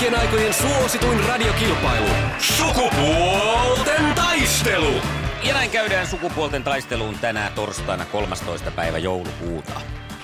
kaikkien 0.00 0.20
aikojen 0.20 0.54
suosituin 0.54 1.24
radiokilpailu. 1.28 2.08
Sukupuolten 2.38 4.14
taistelu. 4.14 4.94
Ja 5.42 5.54
näin 5.54 5.70
käydään 5.70 6.06
sukupuolten 6.06 6.64
taisteluun 6.64 7.18
tänään 7.18 7.52
torstaina 7.52 8.04
13. 8.04 8.70
päivä 8.70 8.98
joulukuuta. 8.98 9.80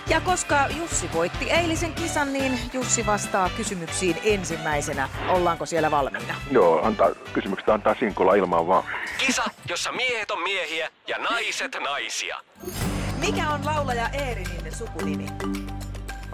Ja 0.09 0.21
koska 0.21 0.67
Jussi 0.77 1.11
voitti 1.13 1.51
eilisen 1.51 1.95
kisan, 1.95 2.33
niin 2.33 2.59
Jussi 2.73 3.07
vastaa 3.07 3.51
kysymyksiin 3.57 4.17
ensimmäisenä. 4.25 5.09
Ollaanko 5.29 5.67
siellä 5.67 5.91
valmiina? 5.91 6.35
Joo, 6.51 6.83
antaa, 6.83 7.11
kysymykset 7.33 7.69
antaa 7.69 7.97
sinkulla 7.99 8.35
ilmaan 8.35 8.67
vaan. 8.67 8.85
Kisa, 9.19 9.45
jossa 9.69 9.93
miehet 9.93 10.31
on 10.31 10.43
miehiä 10.43 10.89
ja 11.09 11.19
naiset 11.19 11.77
naisia. 11.85 12.37
Mikä 13.19 13.51
on 13.51 13.65
laulaja 13.65 14.09
Eerinin 14.09 14.75
sukunimi? 14.75 15.27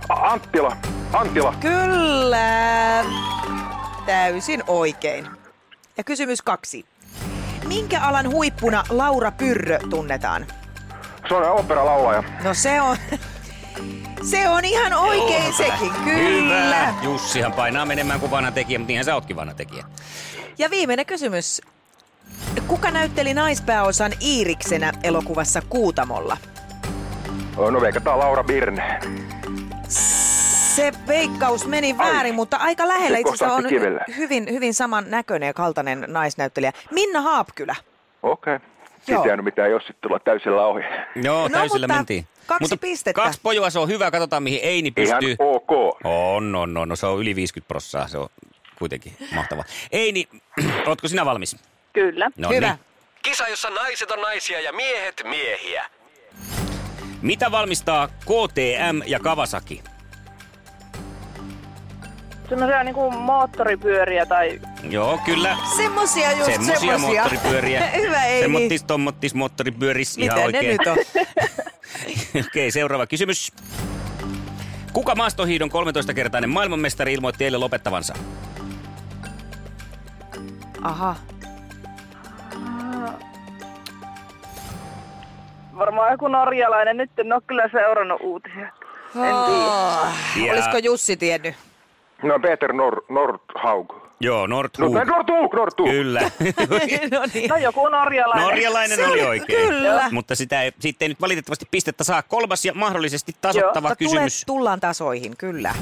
Anttila, 0.09 0.77
Antila, 1.13 1.55
Kyllä. 1.61 3.05
Täysin 4.07 4.63
oikein. 4.67 5.29
Ja 5.97 6.05
kysymys 6.05 6.43
kaksi. 6.43 6.85
Minkä 7.69 8.01
alan 8.01 8.31
huippuna 8.31 8.85
Laura 8.91 9.31
Pyrrö 9.31 9.79
tunnetaan? 9.91 10.47
se 11.29 11.35
on 11.35 11.61
operalaulaja. 11.61 12.23
No 12.45 12.55
se 12.55 12.81
on... 12.81 12.97
Se 14.31 14.49
on 14.49 14.65
ihan 14.65 14.93
oikein 14.93 15.53
sekin, 15.53 15.93
kyllä. 16.05 16.87
Hyvä. 16.87 16.95
Jussihan 17.03 17.53
painaa 17.53 17.87
menemään 17.87 18.21
kuin 18.21 18.31
vanha 18.31 18.51
tekijä, 18.51 18.79
mutta 18.79 18.89
niinhän 18.89 19.05
sä 19.05 19.15
ootkin 19.15 19.37
vanha 19.37 19.55
tekijä. 19.55 19.85
Ja 20.59 20.71
viimeinen 20.71 21.07
kysymys. 21.07 21.61
Kuka 22.67 22.91
näytteli 22.91 23.35
naispääosan 23.35 24.13
Iiriksenä 24.21 24.93
elokuvassa 25.03 25.63
Kuutamolla? 25.69 26.37
No 27.71 27.81
veikataan 27.81 28.19
Laura 28.19 28.45
Birne. 28.45 29.01
Se 30.75 30.93
veikkaus 31.09 31.67
meni 31.67 31.99
väärin, 31.99 32.35
mutta 32.35 32.57
aika 32.57 32.89
lähellä 32.89 33.17
Se 33.17 33.21
itse 33.21 33.33
asiassa 33.35 33.55
on 33.55 33.65
kivelle. 33.69 34.01
hyvin, 34.17 34.47
hyvin 34.53 34.75
saman 34.75 35.05
näköinen 35.09 35.47
ja 35.47 35.55
kaltainen 35.55 36.05
naisnäyttelijä. 36.09 36.73
Minna 36.91 37.21
Haapkylä. 37.21 37.75
Okei. 38.23 38.55
Okay. 38.57 38.69
Siitä 38.97 39.13
Joo. 39.13 39.23
ei 39.25 39.29
jäänyt 39.29 39.45
mitään, 39.45 39.71
jos 39.71 39.83
sitten 39.83 40.09
tulla 40.09 40.19
täysillä 40.19 40.67
ohi. 40.67 40.83
Joo, 41.23 41.43
No, 41.43 41.49
täysillä 41.49 41.87
mutta 41.87 41.97
mentiin. 41.97 42.27
kaksi 42.47 42.63
mutta 42.63 42.77
pistettä. 42.77 43.23
Kaksi 43.23 43.41
pojua, 43.43 43.71
se 43.71 43.79
on 43.79 43.89
hyvä. 43.89 44.11
Katsotaan, 44.11 44.43
mihin 44.43 44.61
Eini 44.63 44.93
Ihan 44.97 45.19
pystyy. 45.21 45.37
ok. 45.39 45.71
On, 46.05 46.55
on, 46.57 46.77
on. 46.77 46.89
No, 46.89 46.97
se 46.97 47.07
on 47.07 47.21
yli 47.21 47.37
50 47.37 47.69
prossaa. 47.69 48.09
Se 48.09 48.19
on 48.19 48.29
kuitenkin 48.79 49.13
mahtava. 49.35 49.65
Eini, 49.93 50.29
ootko 50.87 51.09
sinä 51.09 51.25
valmis? 51.25 51.57
Kyllä. 51.93 52.31
No 52.37 52.49
Hyvä. 52.49 52.67
Niin. 52.67 52.79
Kisa, 53.23 53.49
jossa 53.49 53.71
naiset 53.71 54.11
on 54.11 54.21
naisia 54.21 54.61
ja 54.61 54.73
miehet 54.73 55.23
miehiä. 55.25 55.85
Mitä 57.23 57.51
valmistaa 57.51 58.09
KTM 58.09 59.03
ja 59.07 59.21
Kawasaki? 59.21 59.83
Semmoisia 62.49 62.85
niinku 62.85 63.11
moottoripyöriä 63.11 64.27
tai... 64.27 64.61
Joo, 64.91 65.19
kyllä. 65.25 65.57
Semmosia 65.77 66.33
just 66.33 66.45
Semmosia 66.53 66.77
semmosia. 66.81 67.23
moottoripyöriä. 67.23 67.87
Hyvä 67.97 68.25
Eini. 68.25 68.41
Semmottis, 68.43 68.85
tommottis, 68.85 69.35
moottoripyöris. 69.35 70.17
Mitä 70.19 70.35
Ihan 70.35 70.39
ne 70.39 70.45
oikein. 70.59 70.77
nyt 70.79 70.87
on? 70.87 70.97
Okei, 72.47 72.71
seuraava 72.71 73.07
kysymys. 73.07 73.53
Kuka 74.93 75.15
maastohiidon 75.15 75.71
13-kertainen 75.71 76.51
maailmanmestari 76.51 77.13
ilmoitti 77.13 77.45
eilen 77.45 77.61
lopettavansa? 77.61 78.15
Aha. 80.83 81.17
Varmaan 85.79 86.13
joku 86.13 86.29
norjalainen. 86.29 86.97
Nyt 86.97 87.11
en 87.19 87.33
ole 87.33 87.43
kyllä 87.47 87.69
seurannut 87.73 88.21
uutisia. 88.23 88.69
En 89.17 89.35
Oh. 89.35 90.07
Ja- 90.47 90.53
Olisiko 90.53 90.79
Jussi 90.83 91.17
tiennyt? 91.17 91.55
No 92.23 92.39
Peter 92.41 92.71
Nor- 92.73 93.05
Nordhaug. 93.09 93.93
Joo, 94.21 94.47
No, 94.47 94.57
Nordhug. 94.57 94.95
Nordhug, 94.95 95.55
Nordhug. 95.55 95.89
Kyllä. 95.89 96.21
no 97.11 97.27
niin. 97.35 97.49
No 97.51 97.57
joku 97.57 97.89
norjalainen. 97.89 98.45
Norjalainen 98.45 98.97
Se 98.99 99.07
oli 99.07 99.21
oli- 99.21 99.29
oikein. 99.29 99.69
kyllä. 99.69 100.09
Mutta 100.13 100.35
sitä 100.35 100.63
ei, 100.63 100.73
siitä 100.81 101.05
ei 101.05 101.09
nyt 101.09 101.21
valitettavasti 101.21 101.67
pistettä 101.71 102.05
saa. 102.05 102.23
Kolmas 102.23 102.65
ja 102.65 102.75
mahdollisesti 102.75 103.37
tasottava 103.41 103.97
tulee, 103.97 104.11
kysymys. 104.13 104.43
tullaan 104.47 104.81
tasoihin, 104.81 105.37
kyllä. 105.37 105.75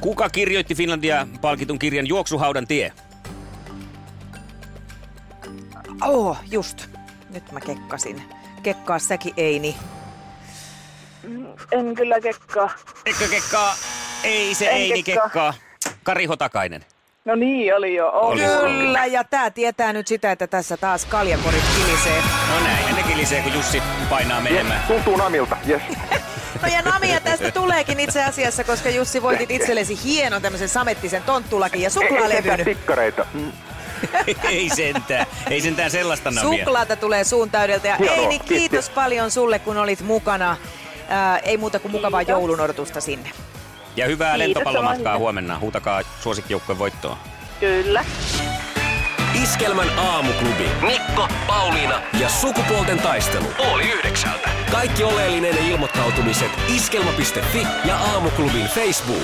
Kuka 0.00 0.28
kirjoitti 0.30 0.74
Finlandia 0.74 1.26
palkitun 1.40 1.78
kirjan 1.78 2.06
Juoksuhaudan 2.06 2.66
tie? 2.66 2.92
Oh, 6.02 6.38
just. 6.50 6.86
Nyt 7.30 7.52
mä 7.52 7.60
kekkasin. 7.60 8.22
Kekkaa 8.62 8.98
säkin, 8.98 9.34
Eini. 9.36 9.76
En 11.72 11.94
kyllä 11.94 12.20
kekkaa. 12.20 12.70
Eikö 13.06 13.28
kekkaa? 13.30 13.74
Ei 14.24 14.54
se 14.54 14.68
Eini 14.68 15.02
kekkaa. 15.02 15.24
kekkaa. 15.28 15.54
Kari 16.02 16.24
Hotakainen. 16.26 16.84
No 17.24 17.34
niin, 17.34 17.76
oli 17.76 17.94
jo. 17.94 18.08
Oli. 18.08 18.44
Oli. 18.50 18.70
Kyllä, 18.70 19.06
ja 19.06 19.24
tää 19.24 19.50
tietää 19.50 19.92
nyt 19.92 20.06
sitä, 20.06 20.32
että 20.32 20.46
tässä 20.46 20.76
taas 20.76 21.04
kaljakorit 21.04 21.64
kilisee. 21.76 22.22
No 22.54 22.60
näin, 22.64 22.96
ne 22.96 23.02
kilisee, 23.02 23.42
kun 23.42 23.52
Jussi 23.54 23.82
painaa 24.10 24.40
menemään. 24.40 24.78
Yes, 24.80 24.86
tuntuu 24.88 25.16
namilta, 25.16 25.56
yes. 25.68 25.82
No 26.62 26.68
ja 26.68 26.82
Namia 26.82 27.20
tästä 27.20 27.50
tuleekin 27.50 28.00
itse 28.00 28.24
asiassa, 28.24 28.64
koska 28.64 28.90
Jussi 28.90 29.22
voitit 29.22 29.50
itsellesi 29.50 29.98
hienon 30.04 30.42
tämmöisen 30.42 30.68
samettisen 30.68 31.22
tonttulakin 31.22 31.80
ja 31.82 31.84
Ei, 32.00 32.02
ei 32.02 32.08
suklaalevyn. 32.08 32.64
tikkareita. 32.64 33.26
Mm. 33.34 33.52
ei 34.48 34.68
sentään, 34.68 35.26
ei 35.50 35.60
sentään 35.60 35.90
sellaista 35.90 36.30
namia. 36.30 36.58
Suklaata 36.64 36.96
tulee 36.96 37.24
suun 37.24 37.50
täydeltä. 37.50 37.88
Ja 37.88 37.96
Hienoa, 37.96 38.16
Eini, 38.16 38.38
kiitos. 38.38 38.48
kiitos 38.58 38.90
paljon 38.90 39.30
sulle, 39.30 39.58
kun 39.58 39.76
olit 39.76 40.00
mukana. 40.00 40.56
Ää, 41.08 41.38
ei 41.38 41.56
muuta 41.56 41.78
kuin 41.78 41.92
mukavaa 41.92 42.22
joulun 42.22 42.60
odotusta 42.60 43.00
sinne. 43.00 43.30
Ja 43.96 44.06
hyvää 44.06 44.34
Kiitos, 44.34 44.48
lentopallomatkaa 44.48 45.18
huomenna. 45.18 45.58
Huutakaa 45.58 46.02
suosikkijoukkojen 46.20 46.78
voittoa. 46.78 47.18
Kyllä. 47.60 48.04
Iskelmän 49.42 49.98
aamuklubi. 49.98 50.68
Mikko, 50.86 51.28
Pauliina 51.46 52.00
ja 52.20 52.28
sukupuolten 52.28 52.98
taistelu. 52.98 53.46
Oli 53.72 53.92
yhdeksältä. 53.92 54.50
Kaikki 54.70 55.04
oleellinen 55.04 55.58
ilmoittautumiset 55.58 56.50
iskelma.fi 56.76 57.66
ja 57.84 57.96
aamuklubin 57.96 58.66
Facebook. 58.66 59.22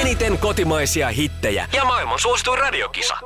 Eniten 0.00 0.38
kotimaisia 0.38 1.08
hittejä 1.08 1.68
ja 1.72 1.84
maailman 1.84 2.18
suosituin 2.18 2.58
radiokisa. 2.58 3.16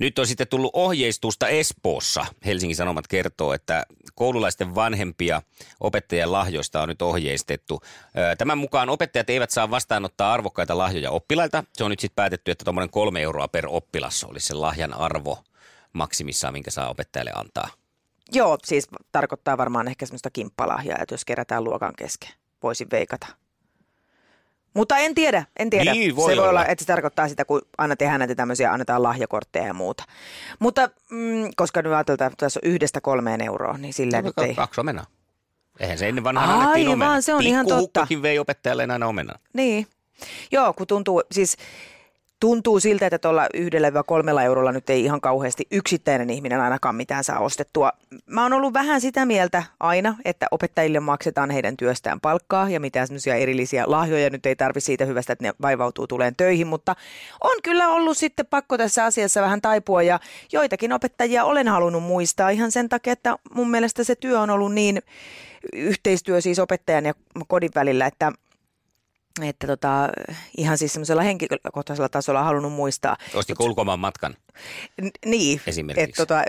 Nyt 0.00 0.18
on 0.18 0.26
sitten 0.26 0.48
tullut 0.48 0.70
ohjeistusta 0.74 1.48
Espoossa. 1.48 2.26
Helsingin 2.44 2.76
Sanomat 2.76 3.06
kertoo, 3.08 3.52
että 3.52 3.86
koululaisten 4.14 4.74
vanhempia 4.74 5.42
opettajien 5.80 6.32
lahjoista 6.32 6.82
on 6.82 6.88
nyt 6.88 7.02
ohjeistettu. 7.02 7.82
Tämän 8.38 8.58
mukaan 8.58 8.88
opettajat 8.88 9.30
eivät 9.30 9.50
saa 9.50 9.70
vastaanottaa 9.70 10.32
arvokkaita 10.32 10.78
lahjoja 10.78 11.10
oppilailta. 11.10 11.64
Se 11.72 11.84
on 11.84 11.90
nyt 11.90 12.00
sitten 12.00 12.16
päätetty, 12.16 12.50
että 12.50 12.64
tuommoinen 12.64 12.90
kolme 12.90 13.22
euroa 13.22 13.48
per 13.48 13.66
oppilas 13.68 14.24
olisi 14.24 14.46
se 14.46 14.54
lahjan 14.54 14.94
arvo 14.94 15.38
maksimissaan, 15.92 16.52
minkä 16.52 16.70
saa 16.70 16.88
opettajalle 16.88 17.32
antaa. 17.34 17.68
Joo, 18.32 18.58
siis 18.64 18.88
tarkoittaa 19.12 19.58
varmaan 19.58 19.88
ehkä 19.88 20.06
semmoista 20.06 20.30
kimppalahjaa, 20.30 20.98
että 21.02 21.14
jos 21.14 21.24
kerätään 21.24 21.64
luokan 21.64 21.92
kesken, 21.98 22.30
voisin 22.62 22.88
veikata. 22.90 23.26
Mutta 24.76 24.96
en 24.98 25.14
tiedä, 25.14 25.44
en 25.58 25.70
tiedä. 25.70 25.92
Niin, 25.92 26.16
voi 26.16 26.30
se 26.30 26.36
voi 26.36 26.48
olla, 26.48 26.60
olla. 26.60 26.66
että 26.66 26.82
se 26.82 26.86
tarkoittaa 26.86 27.28
sitä, 27.28 27.44
kun 27.44 27.62
aina 27.78 27.96
tehdään 27.96 28.18
näitä 28.18 28.34
tämmöisiä, 28.34 28.72
annetaan 28.72 29.02
lahjakortteja 29.02 29.66
ja 29.66 29.74
muuta. 29.74 30.04
Mutta 30.58 30.90
mm, 31.10 31.50
koska 31.56 31.82
nyt 31.82 31.92
ajatellaan, 31.92 32.32
että 32.32 32.44
tässä 32.46 32.60
on 32.64 32.70
yhdestä 32.70 33.00
kolmeen 33.00 33.40
euroa, 33.40 33.78
niin 33.78 33.94
sillä 33.94 34.22
nyt 34.22 34.38
ei. 34.38 34.54
Kaksi 34.54 34.80
omenaa. 34.80 35.06
Eihän 35.80 35.98
se 35.98 36.08
ennen 36.08 36.24
vanhaan 36.24 36.48
Aivan, 36.48 36.62
annettiin 36.62 36.88
omena. 36.88 37.20
se 37.20 37.34
on 37.34 37.42
ihan 37.42 37.66
totta. 37.66 38.06
Vei 38.22 38.38
opettajalle 38.38 38.86
aina 38.90 39.06
omenaa. 39.06 39.38
Niin. 39.52 39.86
Joo, 40.52 40.72
kun 40.72 40.86
tuntuu, 40.86 41.22
siis 41.32 41.56
tuntuu 42.40 42.80
siltä, 42.80 43.06
että 43.06 43.18
tuolla 43.18 43.46
yhdellä 43.54 43.94
vai 43.94 44.02
kolmella 44.06 44.42
eurolla 44.42 44.72
nyt 44.72 44.90
ei 44.90 45.04
ihan 45.04 45.20
kauheasti 45.20 45.66
yksittäinen 45.70 46.30
ihminen 46.30 46.60
ainakaan 46.60 46.94
mitään 46.94 47.24
saa 47.24 47.38
ostettua. 47.38 47.92
Mä 48.26 48.42
oon 48.42 48.52
ollut 48.52 48.72
vähän 48.72 49.00
sitä 49.00 49.26
mieltä 49.26 49.62
aina, 49.80 50.16
että 50.24 50.46
opettajille 50.50 51.00
maksetaan 51.00 51.50
heidän 51.50 51.76
työstään 51.76 52.20
palkkaa 52.20 52.70
ja 52.70 52.80
mitään 52.80 53.06
semmoisia 53.06 53.34
erillisiä 53.34 53.84
lahjoja 53.86 54.30
nyt 54.30 54.46
ei 54.46 54.56
tarvi 54.56 54.80
siitä 54.80 55.04
hyvästä, 55.04 55.32
että 55.32 55.44
ne 55.44 55.52
vaivautuu 55.62 56.06
tuleen 56.06 56.36
töihin, 56.36 56.66
mutta 56.66 56.96
on 57.40 57.56
kyllä 57.62 57.88
ollut 57.88 58.18
sitten 58.18 58.46
pakko 58.46 58.78
tässä 58.78 59.04
asiassa 59.04 59.42
vähän 59.42 59.62
taipua 59.62 60.02
ja 60.02 60.20
joitakin 60.52 60.92
opettajia 60.92 61.44
olen 61.44 61.68
halunnut 61.68 62.02
muistaa 62.02 62.50
ihan 62.50 62.72
sen 62.72 62.88
takia, 62.88 63.12
että 63.12 63.36
mun 63.54 63.70
mielestä 63.70 64.04
se 64.04 64.14
työ 64.14 64.40
on 64.40 64.50
ollut 64.50 64.74
niin 64.74 65.02
yhteistyö 65.72 66.40
siis 66.40 66.58
opettajan 66.58 67.06
ja 67.06 67.14
kodin 67.48 67.70
välillä, 67.74 68.06
että 68.06 68.32
että 69.42 69.66
tota, 69.66 70.08
ihan 70.56 70.78
siis 70.78 70.92
semmoisella 70.92 71.22
henkilökohtaisella 71.22 72.08
tasolla 72.08 72.42
halunnut 72.42 72.72
muistaa. 72.72 73.16
Ostiko 73.34 73.64
ulkomaan 73.64 73.98
matkan? 73.98 74.36
N- 75.02 75.30
niin, 75.30 75.60
Esimerkiksi. 75.66 76.04
että 76.04 76.26
tota, 76.26 76.42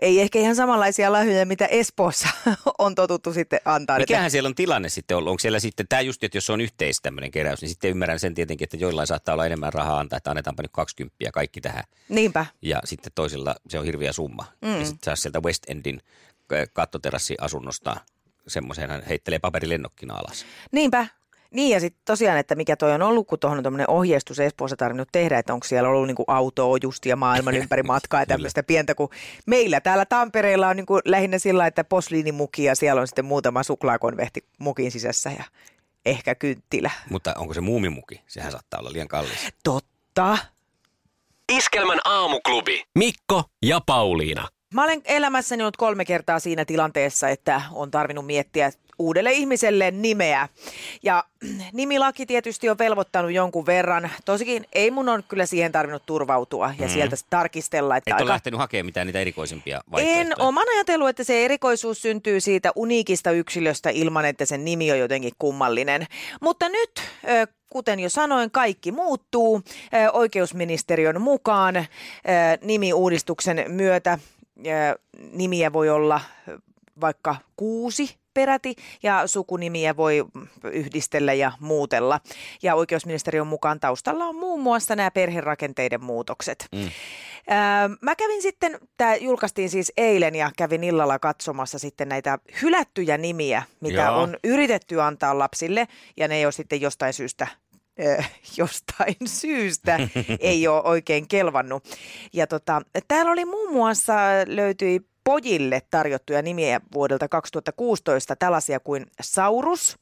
ei 0.00 0.20
ehkä 0.20 0.38
ihan 0.38 0.56
samanlaisia 0.56 1.12
lahjoja, 1.12 1.46
mitä 1.46 1.66
Espoossa 1.66 2.28
on 2.78 2.94
totuttu 2.94 3.32
sitten 3.32 3.60
antaa. 3.64 3.98
Mikähän 3.98 4.30
siellä 4.30 4.46
on 4.46 4.54
tilanne 4.54 4.88
sitten 4.88 5.16
ollut? 5.16 5.30
Onko 5.30 5.38
siellä 5.38 5.60
sitten, 5.60 5.88
tämä 5.88 6.00
just, 6.00 6.24
että 6.24 6.36
jos 6.36 6.50
on 6.50 6.60
yhteis 6.60 7.00
tämmöinen 7.00 7.30
keräys, 7.30 7.60
niin 7.60 7.68
sitten 7.68 7.90
ymmärrän 7.90 8.20
sen 8.20 8.34
tietenkin, 8.34 8.64
että 8.64 8.76
joillain 8.76 9.06
saattaa 9.06 9.32
olla 9.32 9.46
enemmän 9.46 9.72
rahaa 9.72 9.98
antaa, 10.00 10.16
että 10.16 10.30
annetaanpa 10.30 10.62
nyt 10.62 10.72
20 10.72 11.16
kaikki 11.32 11.60
tähän. 11.60 11.84
Niinpä. 12.08 12.46
Ja 12.62 12.80
sitten 12.84 13.12
toisilla 13.14 13.54
se 13.68 13.78
on 13.78 13.84
hirviä 13.84 14.12
summa. 14.12 14.44
Mm. 14.62 14.78
Ja 14.78 14.84
sitten 14.84 15.04
saa 15.04 15.16
sieltä 15.16 15.40
West 15.40 15.62
Endin 15.70 16.00
äh, 16.52 16.68
kattoterassi-asunnosta 16.72 17.96
semmoisen, 18.48 18.90
hän 18.90 19.02
heittelee 19.08 19.38
paperilennokkina 19.38 20.14
alas. 20.14 20.46
Niinpä. 20.72 21.06
Niin 21.50 21.70
ja 21.70 21.80
sitten 21.80 22.02
tosiaan, 22.04 22.38
että 22.38 22.54
mikä 22.54 22.76
toi 22.76 22.92
on 22.92 23.02
ollut, 23.02 23.26
kun 23.26 23.38
tuohon 23.38 23.58
on 23.58 23.64
tämmöinen 23.64 23.90
ohjeistus 23.90 24.40
Espoossa 24.40 24.76
tarvinnut 24.76 25.08
tehdä, 25.12 25.38
että 25.38 25.54
onko 25.54 25.66
siellä 25.66 25.88
ollut 25.88 26.06
niinku 26.06 26.24
autoa 26.26 26.78
just 26.82 27.06
ja 27.06 27.16
maailman 27.16 27.56
ympäri 27.62 27.82
matkaa 27.82 28.22
ja 28.22 28.26
tämmöistä 28.26 28.62
pientä, 28.62 28.94
kun 28.94 29.08
meillä 29.46 29.80
täällä 29.80 30.04
Tampereella 30.04 30.68
on 30.68 30.76
niinku 30.76 31.00
lähinnä 31.04 31.38
sillä, 31.38 31.66
että 31.66 31.84
posliinimuki 31.84 32.64
ja 32.64 32.74
siellä 32.74 33.00
on 33.00 33.06
sitten 33.06 33.24
muutama 33.24 33.62
suklaakonvehti 33.62 34.44
mukin 34.58 34.92
sisässä 34.92 35.30
ja 35.30 35.44
ehkä 36.06 36.34
kynttilä. 36.34 36.90
Mutta 37.10 37.34
onko 37.38 37.54
se 37.54 37.60
muumimuki? 37.60 38.20
Sehän 38.26 38.52
saattaa 38.52 38.80
olla 38.80 38.92
liian 38.92 39.08
kallis. 39.08 39.48
Totta. 39.64 40.38
Iskelmän 41.52 41.98
aamuklubi. 42.04 42.84
Mikko 42.94 43.44
ja 43.62 43.80
Pauliina. 43.86 44.48
Mä 44.74 44.84
olen 44.84 45.02
elämässäni 45.04 45.62
ollut 45.62 45.76
kolme 45.76 46.04
kertaa 46.04 46.38
siinä 46.38 46.64
tilanteessa, 46.64 47.28
että 47.28 47.62
on 47.72 47.90
tarvinnut 47.90 48.26
miettiä 48.26 48.70
uudelle 48.98 49.32
ihmiselle 49.32 49.90
nimeä. 49.90 50.48
Ja 51.02 51.24
nimilaki 51.72 52.26
tietysti 52.26 52.68
on 52.68 52.78
velvoittanut 52.78 53.32
jonkun 53.32 53.66
verran. 53.66 54.10
Tosikin 54.24 54.66
ei 54.72 54.90
mun 54.90 55.08
on 55.08 55.24
kyllä 55.28 55.46
siihen 55.46 55.72
tarvinnut 55.72 56.06
turvautua 56.06 56.74
ja 56.78 56.86
mm. 56.86 56.92
sieltä 56.92 57.16
tarkistella. 57.30 57.96
Että 57.96 58.10
Et 58.10 58.14
ole 58.14 58.20
aika... 58.20 58.32
lähtenyt 58.32 58.58
hakemaan 58.58 58.86
mitään 58.86 59.06
niitä 59.06 59.20
erikoisempia 59.20 59.80
vaihtoehtoja. 59.90 60.20
En 60.20 60.40
oman 60.40 60.66
ajatellut, 60.74 61.08
että 61.08 61.24
se 61.24 61.44
erikoisuus 61.44 62.02
syntyy 62.02 62.40
siitä 62.40 62.72
uniikista 62.76 63.30
yksilöstä 63.30 63.90
ilman, 63.90 64.24
että 64.24 64.44
sen 64.44 64.64
nimi 64.64 64.92
on 64.92 64.98
jotenkin 64.98 65.32
kummallinen. 65.38 66.06
Mutta 66.40 66.68
nyt, 66.68 66.90
ö, 67.28 67.46
kuten 67.70 68.00
jo 68.00 68.08
sanoin, 68.08 68.50
kaikki 68.50 68.92
muuttuu 68.92 69.62
oikeusministeriön 70.12 71.20
mukaan 71.20 71.86
nimiuudistuksen 72.62 73.64
myötä. 73.68 74.18
Nimiä 75.32 75.72
voi 75.72 75.88
olla 75.88 76.20
vaikka 77.00 77.36
kuusi 77.56 78.16
peräti 78.36 78.74
ja 79.02 79.26
sukunimiä 79.26 79.96
voi 79.96 80.24
yhdistellä 80.72 81.32
ja 81.32 81.52
muutella. 81.60 82.20
Ja 82.62 82.74
oikeusministeriön 82.74 83.46
mukaan 83.46 83.80
taustalla 83.80 84.24
on 84.24 84.36
muun 84.36 84.60
muassa 84.60 84.96
nämä 84.96 85.10
perherakenteiden 85.10 86.04
muutokset. 86.04 86.66
Mm. 86.72 86.90
Mä 88.00 88.16
kävin 88.16 88.42
sitten, 88.42 88.78
tämä 88.96 89.16
julkaistiin 89.16 89.70
siis 89.70 89.92
eilen 89.96 90.34
ja 90.34 90.50
kävin 90.56 90.84
illalla 90.84 91.18
katsomassa 91.18 91.78
sitten 91.78 92.08
näitä 92.08 92.38
hylättyjä 92.62 93.18
nimiä, 93.18 93.62
mitä 93.80 94.02
Joo. 94.02 94.20
on 94.20 94.36
yritetty 94.44 95.02
antaa 95.02 95.38
lapsille 95.38 95.88
ja 96.16 96.28
ne 96.28 96.36
ei 96.36 96.46
ole 96.46 96.52
sitten 96.52 96.80
jostain 96.80 97.12
syystä 97.12 97.46
ö, 98.00 98.22
jostain 98.58 99.16
syystä 99.26 99.98
ei 100.40 100.68
ole 100.68 100.82
oikein 100.82 101.28
kelvannut. 101.28 101.84
Ja 102.32 102.46
tota, 102.46 102.82
täällä 103.08 103.32
oli 103.32 103.44
muun 103.44 103.72
muassa 103.72 104.14
löytyi 104.46 105.00
pojille 105.26 105.82
tarjottuja 105.90 106.42
nimiä 106.42 106.80
vuodelta 106.94 107.28
2016 107.28 108.36
tällaisia 108.36 108.80
kuin 108.80 109.06
Saurus, 109.20 109.98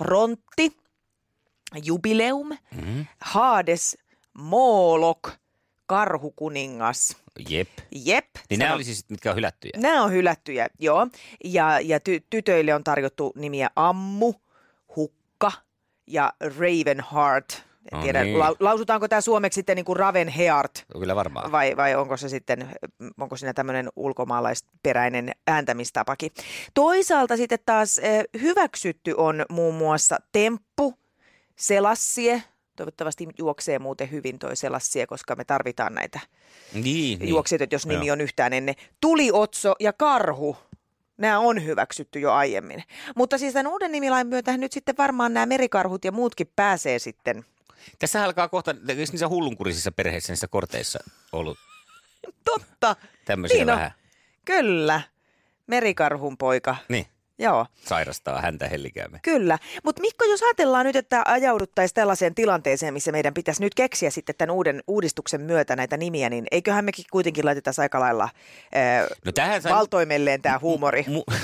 Rontti, 0.00 0.76
Jubileum, 1.84 2.48
mm-hmm. 2.48 3.06
Hades, 3.20 3.98
Moolok, 4.34 5.30
Karhukuningas. 5.86 7.16
Jep. 7.48 7.68
Jep. 7.90 8.26
Niin 8.50 8.58
nämä 8.58 8.68
sano- 8.68 8.74
oli 8.74 8.84
siis, 8.84 9.04
mitkä 9.08 9.30
on 9.30 9.36
hylättyjä. 9.36 9.72
Nämä 9.76 10.04
on 10.04 10.12
hylättyjä, 10.12 10.68
joo. 10.78 11.06
Ja, 11.44 11.80
ja 11.80 11.98
ty- 11.98 12.26
tytöille 12.30 12.74
on 12.74 12.84
tarjottu 12.84 13.32
nimiä 13.36 13.70
Ammu, 13.76 14.34
Hukka 14.96 15.52
ja 16.06 16.32
Ravenheart. 16.40 17.67
En 17.92 17.98
No 17.98 18.02
tiedä, 18.02 18.24
niin. 18.24 18.36
lau- 18.38 18.56
lausutaanko 18.60 19.08
tämä 19.08 19.20
suomeksi 19.20 19.54
sitten 19.58 19.76
niin 19.76 19.84
kuin 19.84 19.96
Ravenheart 19.96 20.84
Kyllä 20.92 21.16
varmaan. 21.16 21.52
vai, 21.52 21.76
vai 21.76 21.94
onko 21.94 22.16
se 22.16 22.28
sitten, 22.28 22.68
onko 23.20 23.36
siinä 23.36 23.52
tämmöinen 23.54 23.88
ulkomaalaisperäinen 23.96 25.30
ääntämistapakin. 25.46 26.32
Toisaalta 26.74 27.36
sitten 27.36 27.58
taas 27.66 27.98
eh, 27.98 28.24
hyväksytty 28.42 29.14
on 29.16 29.44
muun 29.50 29.74
muassa 29.74 30.16
Temppu, 30.32 30.94
Selassie, 31.56 32.42
toivottavasti 32.76 33.28
juoksee 33.38 33.78
muuten 33.78 34.10
hyvin 34.10 34.38
toi 34.38 34.56
Selassie, 34.56 35.06
koska 35.06 35.36
me 35.36 35.44
tarvitaan 35.44 35.94
näitä 35.94 36.20
Niin, 36.72 36.84
niin. 37.18 37.28
juoksijoita, 37.28 37.74
jos 37.74 37.86
nimi 37.86 38.06
Joo. 38.06 38.12
on 38.12 38.20
yhtään 38.20 38.52
ennen. 38.52 38.74
Tuliotso 39.00 39.74
ja 39.80 39.92
Karhu, 39.92 40.56
nämä 41.16 41.38
on 41.38 41.64
hyväksytty 41.64 42.20
jo 42.20 42.32
aiemmin. 42.32 42.82
Mutta 43.16 43.38
siis 43.38 43.52
tämän 43.54 43.72
uuden 43.72 43.92
nimilain 43.92 44.26
myötä 44.26 44.56
nyt 44.56 44.72
sitten 44.72 44.94
varmaan 44.98 45.34
nämä 45.34 45.46
merikarhut 45.46 46.04
ja 46.04 46.12
muutkin 46.12 46.50
pääsee 46.56 46.98
sitten. 46.98 47.44
Tässä 47.98 48.24
alkaa 48.24 48.48
kohta, 48.48 48.70
eikö 48.88 48.94
niissä 48.94 49.28
hullunkurisissa 49.28 49.92
perheissä, 49.92 50.32
niissä 50.32 50.48
korteissa 50.48 50.98
ollut 51.32 51.58
Totta, 52.44 52.96
tämmöisiä 53.24 53.56
Niin 53.58 53.70
on. 53.70 53.76
vähän. 53.76 53.90
kyllä. 54.44 55.00
Merikarhun 55.66 56.38
poika. 56.38 56.76
Niin, 56.88 57.06
Joo, 57.38 57.66
sairastaa 57.84 58.40
häntä 58.40 58.68
hellikäämme. 58.68 59.20
kyllä. 59.22 59.58
Mutta 59.84 60.00
Mikko, 60.00 60.24
jos 60.24 60.42
ajatellaan 60.42 60.86
nyt, 60.86 60.96
että 60.96 61.22
ajauduttaisiin 61.26 61.94
tällaiseen 61.94 62.34
tilanteeseen, 62.34 62.94
missä 62.94 63.12
meidän 63.12 63.34
pitäisi 63.34 63.60
nyt 63.62 63.74
keksiä 63.74 64.10
sitten 64.10 64.34
tämän 64.38 64.54
uuden 64.54 64.82
uudistuksen 64.86 65.40
myötä 65.40 65.76
näitä 65.76 65.96
nimiä, 65.96 66.30
niin 66.30 66.46
eiköhän 66.50 66.84
mekin 66.84 67.04
kuitenkin 67.12 67.44
laiteta 67.44 67.70
aika 67.78 68.00
lailla 68.00 68.28
ää, 68.74 69.06
No 69.24 69.32
tähän 69.32 69.62
sai- 69.62 69.72
valtoimelleen 69.72 70.42
tämä 70.42 70.58
huumori. 70.58 71.02
Mu- 71.08 71.34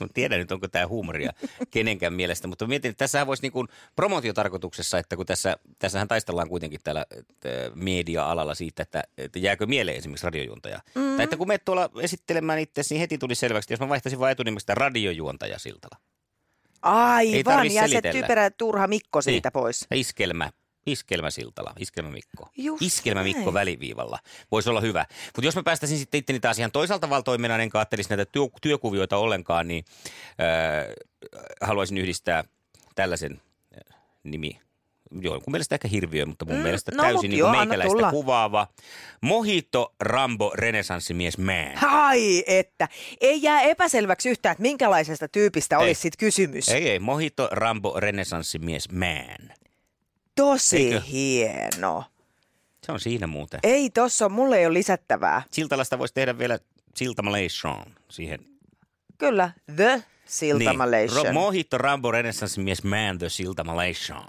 Mä 0.00 0.08
tiedän 0.14 0.38
nyt, 0.38 0.52
onko 0.52 0.68
tämä 0.68 0.86
huumoria 0.86 1.32
kenenkään 1.70 2.12
mielestä, 2.12 2.48
mutta 2.48 2.66
mietin, 2.66 2.90
että 2.90 3.04
tässähän 3.04 3.26
voisi 3.26 3.42
niin 3.42 3.52
kuin 3.52 3.68
promotiotarkoituksessa, 3.96 4.98
että 4.98 5.16
kun 5.16 5.26
tässä, 5.26 5.56
tässähän 5.78 6.08
taistellaan 6.08 6.48
kuitenkin 6.48 6.80
täällä 6.84 7.06
media-alalla 7.74 8.54
siitä, 8.54 8.82
että, 8.82 9.02
että 9.18 9.38
jääkö 9.38 9.66
mieleen 9.66 9.96
esimerkiksi 9.96 10.26
radiojuontaja. 10.26 10.80
Mm. 10.94 11.16
Tai 11.16 11.24
että 11.24 11.36
kun 11.36 11.48
menet 11.48 11.64
tuolla 11.64 11.90
esittelemään 12.00 12.58
itse, 12.58 12.82
niin 12.90 13.00
heti 13.00 13.18
tuli 13.18 13.34
selväksi, 13.34 13.64
että 13.64 13.72
jos 13.72 13.80
mä 13.80 13.88
vaihtaisin 13.88 14.18
vain 14.18 14.32
etunimestä 14.32 14.74
radiojuontaja 14.74 15.58
Siltala. 15.58 16.00
Aivan, 16.82 17.72
ja 17.72 17.88
se 17.88 18.00
typerä 18.00 18.50
turha 18.50 18.86
Mikko 18.86 19.22
siitä 19.22 19.48
Niin. 19.48 19.52
pois. 19.52 19.86
Iskelmä. 19.94 20.50
Iskelmä 20.86 21.30
Siltala, 21.30 21.72
Iskelmä 21.78 22.10
Mikko. 22.10 22.48
Just 22.56 22.82
Iskelmä 22.82 23.22
Mikko 23.22 23.40
näin. 23.44 23.54
väliviivalla. 23.54 24.18
Voisi 24.50 24.70
olla 24.70 24.80
hyvä. 24.80 25.06
Mutta 25.26 25.44
jos 25.44 25.56
mä 25.56 25.62
päästäisin 25.62 25.98
sitten 25.98 26.18
itteni 26.18 26.40
taas 26.40 26.58
ihan 26.58 26.72
toisaalta 26.72 27.10
valtoimena, 27.10 27.56
en 27.56 27.70
kaattelisi 27.70 28.08
näitä 28.10 28.24
työ, 28.24 28.42
työkuvioita 28.62 29.16
ollenkaan, 29.16 29.68
niin 29.68 29.84
äh, 30.40 30.94
haluaisin 31.60 31.98
yhdistää 31.98 32.44
tällaisen 32.94 33.40
äh, 33.92 33.96
nimi. 34.24 34.60
Jonkun 35.20 35.52
mielestä 35.52 35.74
ehkä 35.74 35.88
hirviö, 35.88 36.26
mutta 36.26 36.44
mun 36.44 36.54
Mm, 36.56 36.62
mielestä 36.62 36.92
no 36.94 37.02
täysin 37.02 37.30
niin 37.30 37.38
joo, 37.38 37.50
meikäläistä 37.50 37.92
tulla. 37.96 38.10
kuvaava. 38.10 38.66
Mojito 39.20 39.94
Rambo 40.00 40.52
renesanssimies 40.54 41.38
man. 41.38 41.84
Ai 41.90 42.44
että, 42.46 42.88
ei 43.20 43.42
jää 43.42 43.60
epäselväksi 43.62 44.30
yhtään, 44.30 44.52
että 44.52 44.62
minkälaisesta 44.62 45.28
tyypistä 45.28 45.76
Ei. 45.76 45.82
olisi 45.82 46.00
sit 46.00 46.16
kysymys. 46.16 46.68
Ei, 46.68 46.88
ei, 46.90 46.98
Mojito 46.98 47.48
Rambo 47.52 48.00
renesanssimies 48.00 48.92
man. 48.92 49.52
Tosi 50.36 50.76
Eikö? 50.76 51.00
hieno. 51.00 52.04
Se 52.86 52.92
on 52.92 53.00
siinä 53.00 53.26
muuten. 53.26 53.60
Ei 53.62 53.90
tossa, 53.90 54.28
mulle 54.28 54.58
ei 54.58 54.66
ole 54.66 54.74
lisättävää. 54.74 55.42
Siltalasta 55.50 55.98
voisi 55.98 56.14
tehdä 56.14 56.38
vielä 56.38 56.58
Siltamalation 56.94 57.82
siihen 58.08 58.40
Kyllä, 59.18 59.50
The 59.76 60.02
Siltamalation. 60.24 61.22
Niin. 61.22 61.34
Mojito 61.34 61.78
Rambo 61.78 62.10
Renaissance-mies 62.12 62.84
Man 62.84 63.18
the 63.18 63.28
Siltamalation. 63.28 64.22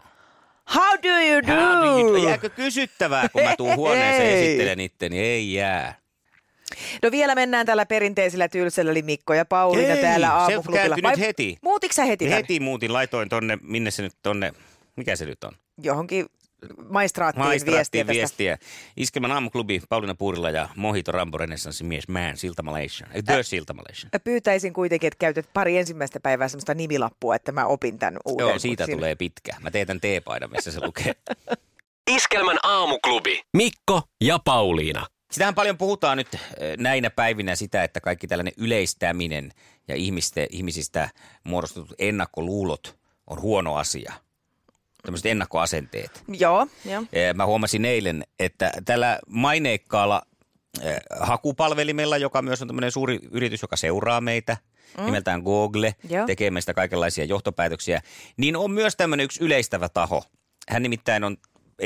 How 0.76 0.98
do 1.04 1.20
you 1.20 1.42
do? 1.48 1.54
How 1.54 1.86
do 1.86 2.00
you 2.00 2.14
do? 2.22 2.28
Jääkö 2.28 2.50
kysyttävää, 2.50 3.30
kun 3.30 3.44
mä 3.44 3.56
tuun 3.58 3.76
huoneeseen 3.76 4.30
ja 4.32 4.38
esittelen 4.38 4.80
itteni? 4.80 5.20
Ei 5.20 5.54
jää. 5.54 5.96
No 7.04 7.12
vielä 7.12 7.36
mennään 7.36 7.66
tällä 7.66 7.86
perinteisellä 7.86 8.48
tylsällä, 8.48 8.92
eli 8.92 9.02
Mikko 9.02 9.34
ja 9.34 9.46
Pauliina 9.46 9.94
Ei, 9.94 10.02
täällä 10.02 10.28
se 10.28 10.34
aamuklubilla. 10.34 10.96
kääntyi 10.96 11.12
nyt 11.12 11.20
heti. 11.20 11.58
Muutitko 11.62 11.94
sä 11.94 12.06
heti, 12.06 12.26
Niin 12.26 12.36
heti 12.36 12.60
muutin, 12.60 12.94
laitoin 12.94 13.30
tonne, 13.30 13.58
minne 13.62 13.92
se 13.92 14.02
nyt 14.04 14.14
tonne, 14.24 14.54
mikä 14.96 15.16
se 15.16 15.26
nyt 15.26 15.44
on? 15.44 15.52
Johonkin 15.84 16.26
maistraattiin, 16.90 17.50
viestiä 17.50 17.72
Maistraattiin 17.74 18.08
tästä. 18.08 18.18
viestiä. 18.18 18.58
Iskelmän 18.98 19.32
aamuklubi, 19.32 19.82
Pauliina 19.90 20.16
Puurila 20.16 20.50
ja 20.50 20.70
Mojito 20.76 21.12
Rambo 21.12 21.38
Renaissance-mies 21.38 22.08
Man 22.08 22.38
Siltamalation. 22.38 23.10
The 23.26 23.44
Siltamalation. 23.44 24.10
Mä 24.14 24.20
pyytäisin 24.20 24.74
kuitenkin, 24.74 25.08
että 25.08 25.18
käytät 25.20 25.50
pari 25.54 25.78
ensimmäistä 25.78 26.20
päivää 26.20 26.48
semmoista 26.48 26.74
nimilappua, 26.74 27.36
että 27.36 27.52
mä 27.52 27.66
opin 27.66 28.00
tämän 28.00 28.18
uuden. 28.26 28.48
Joo, 28.48 28.60
siitä 28.60 28.86
siinä- 28.86 28.98
tulee 28.98 29.16
pitkä. 29.16 29.56
Mä 29.60 29.72
teen 29.72 29.88
tämän 29.88 30.02
teepaidan, 30.02 30.52
missä 30.52 30.72
se 30.72 30.86
lukee. 30.86 31.16
Iskelmän 32.16 32.58
aamuklubi. 32.64 33.42
Mikko 33.58 34.02
ja 34.22 34.40
Pauliina. 34.46 35.08
Sitähän 35.32 35.56
paljon 35.56 35.78
puhutaan 35.78 36.18
nyt 36.18 36.28
eh, 36.34 36.78
näinä 36.78 37.10
päivinä 37.10 37.56
sitä, 37.56 37.84
että 37.84 38.02
kaikki 38.02 38.28
tällainen 38.28 38.54
yleistäminen 38.58 39.52
ja 39.88 39.96
ihmiste, 39.96 40.48
ihmisistä 40.50 41.10
muodostutut 41.44 41.94
ennakkoluulot 42.00 43.00
on 43.28 43.42
huono 43.42 43.76
asia. 43.76 44.14
Tämmöiset 45.02 45.26
ennakkoasenteet. 45.26 46.24
Joo, 46.28 46.68
joo. 46.86 47.04
Eh, 47.14 47.34
Mä 47.34 47.46
huomasin 47.46 47.86
eilen, 47.86 48.24
että 48.40 48.72
tällä 48.86 49.20
maineikkaalla 49.28 50.22
eh, 50.82 50.96
hakupalvelimella, 51.20 52.18
joka 52.18 52.42
myös 52.42 52.62
on 52.62 52.68
tämmöinen 52.68 52.92
suuri 52.92 53.20
yritys, 53.32 53.62
joka 53.62 53.76
seuraa 53.76 54.22
meitä, 54.22 54.58
mm. 54.98 55.06
nimeltään 55.06 55.42
Google, 55.42 55.96
Joo. 56.10 56.26
tekee 56.26 56.52
meistä 56.52 56.74
kaikenlaisia 56.74 57.26
johtopäätöksiä, 57.26 58.02
niin 58.38 58.56
on 58.56 58.72
myös 58.72 58.96
tämmöinen 58.96 59.24
yksi 59.24 59.44
yleistävä 59.44 59.90
taho. 59.90 60.24
Hän 60.70 60.84
nimittäin 60.84 61.24
on 61.24 61.38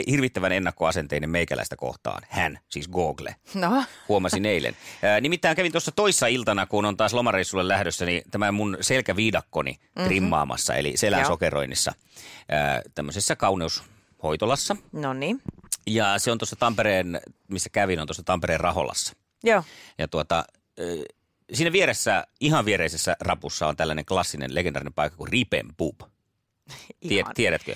hirvittävän 0.09 0.51
ennakkoasenteinen 0.51 1.29
meikäläistä 1.29 1.75
kohtaan. 1.75 2.21
Hän, 2.29 2.59
siis 2.69 2.87
Google. 2.87 3.35
No, 3.53 3.83
Huomasin 4.09 4.45
eilen. 4.45 4.77
Ää, 5.03 5.21
nimittäin 5.21 5.55
kävin 5.55 5.71
tuossa 5.71 5.91
toissa 5.91 6.27
iltana, 6.27 6.65
kun 6.65 6.85
on 6.85 6.97
taas 6.97 7.13
lomareissulle 7.13 7.67
lähdössä, 7.67 8.05
niin 8.05 8.21
tämä 8.31 8.51
mun 8.51 8.77
selkäviidakkoni 8.81 9.71
mm-hmm. 9.71 10.05
trimmaamassa, 10.05 10.75
eli 10.75 10.97
selän 10.97 11.19
Joo. 11.19 11.27
sokeroinnissa, 11.27 11.93
ää, 12.49 12.81
tämmöisessä 12.95 13.35
kauneushoitolassa. 13.35 14.75
no 14.91 15.13
niin. 15.13 15.41
Ja 15.87 16.19
se 16.19 16.31
on 16.31 16.37
tuossa 16.37 16.55
Tampereen, 16.55 17.21
missä 17.47 17.69
kävin, 17.69 17.99
on 17.99 18.07
tuossa 18.07 18.23
Tampereen 18.23 18.59
Raholassa. 18.59 19.13
Joo. 19.43 19.63
Ja 19.97 20.07
tuota, 20.07 20.45
siinä 21.53 21.71
vieressä, 21.71 22.27
ihan 22.39 22.65
viereisessä 22.65 23.17
rapussa 23.19 23.67
on 23.67 23.77
tällainen 23.77 24.05
klassinen, 24.05 24.55
legendaarinen 24.55 24.93
paikka 24.93 25.17
kuin 25.17 25.27
Ripen 25.27 25.65
Pub. 25.77 26.01
Tied, 27.09 27.25
tiedätkö 27.35 27.75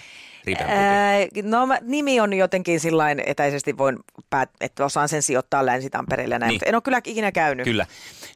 no 1.43 1.65
mä, 1.65 1.77
nimi 1.81 2.19
on 2.19 2.33
jotenkin 2.33 2.79
sillain 2.79 3.23
etäisesti 3.25 3.77
voin, 3.77 3.99
päät, 4.29 4.49
että 4.61 4.85
osaan 4.85 5.09
sen 5.09 5.23
sijoittaa 5.23 5.65
Länsi-Tampereelle 5.65 6.39
näin, 6.39 6.47
Niin. 6.47 6.55
mutta 6.55 6.65
en 6.69 6.75
ole 6.75 6.81
kyllä 6.81 7.01
ikinä 7.05 7.31
käynyt. 7.31 7.63
Kyllä. 7.63 7.85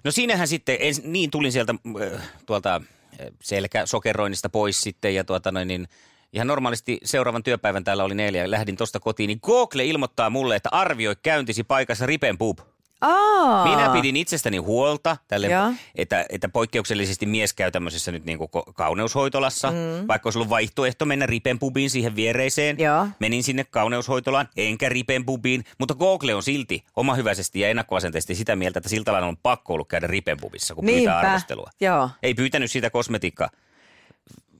No 0.04 0.12
siinähän 0.12 0.48
sitten, 0.48 0.78
ens, 0.80 1.04
niin 1.04 1.32
tulin 1.32 1.52
sieltä 1.52 1.76
äh, 2.14 2.22
tuolta 2.46 2.76
äh, 2.76 3.28
selkäsokeroinnista 3.42 4.50
pois 4.50 4.82
sitten 4.82 5.16
ja 5.16 5.24
tuota 5.24 5.52
noin 5.52 5.68
niin, 5.68 5.88
ihan 6.34 6.48
normaalisti 6.48 7.00
seuraavan 7.04 7.44
työpäivän 7.44 7.84
täällä 7.84 8.04
oli 8.04 8.16
neljä 8.16 8.42
ja 8.42 8.52
lähdin 8.52 8.78
tuosta 8.78 9.00
kotiin, 9.00 9.28
niin 9.28 9.40
Google 9.44 9.86
ilmoittaa 9.86 10.30
mulle, 10.30 10.56
että 10.56 10.70
arvioi 10.72 11.16
käyntisi 11.24 11.64
paikassa 11.64 12.06
Ripen 12.06 12.38
Pub. 12.38 12.60
Aa. 13.04 13.64
Minä 13.64 13.90
pidin 13.90 14.16
itsestäni 14.16 14.58
huolta, 14.58 15.18
tälle, 15.28 15.48
Joo. 15.48 15.74
että, 15.96 16.26
että 16.30 16.50
poikkeuksellisesti 16.50 17.26
mies 17.26 17.54
käy 17.54 17.72
tämmöisessä 17.72 18.12
nyt 18.12 18.26
niin 18.26 18.38
kuin 18.38 18.50
kauneushoitolassa, 18.74 19.72
mm. 19.72 20.08
vaikka 20.08 20.28
olisi 20.28 20.40
ollut 20.40 20.50
vaihtoehto 20.50 21.06
mennä 21.06 21.26
Ripen 21.26 21.60
pubiin 21.60 21.90
siihen 21.90 22.16
viereiseen. 22.16 22.80
Joo. 22.80 23.08
Menin 23.20 23.44
sinne 23.44 23.64
kauneushoitolaan, 23.64 24.50
enkä 24.58 24.90
Ripen 24.90 25.26
pubiin, 25.26 25.64
mutta 25.80 25.96
Google 25.96 26.36
on 26.36 26.44
silti 26.44 26.84
oma 26.96 27.16
hyväisesti 27.16 27.60
ja 27.60 27.70
ennakkoasenteisesti 27.70 28.36
sitä 28.36 28.56
mieltä, 28.56 28.80
että 28.80 28.90
siltä 28.90 29.12
on 29.12 29.38
pakko 29.38 29.74
ollut 29.74 29.88
käydä 29.88 30.08
Ripen 30.08 30.38
pubissa, 30.42 30.76
kun 30.76 30.86
pyytää 30.86 30.98
Niinpä. 30.98 31.20
arvostelua. 31.20 31.70
Joo. 31.82 32.10
Ei 32.24 32.34
pyytänyt 32.34 32.72
siitä 32.72 32.90
kosmetiikka 32.90 33.50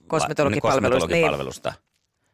Kosmetologipalvelusta. 0.06 1.06
Niin. 1.08 1.22
kosmetologipalvelusta. 1.22 1.72